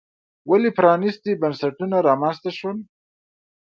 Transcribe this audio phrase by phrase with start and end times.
[0.49, 2.77] ولې پرانیستي بنسټونه رامنځته شول.